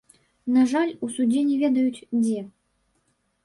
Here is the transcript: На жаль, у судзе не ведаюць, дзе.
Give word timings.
На 0.55 0.63
жаль, 0.71 0.93
у 1.07 1.11
судзе 1.19 1.45
не 1.51 1.59
ведаюць, 1.63 2.05
дзе. 2.25 2.41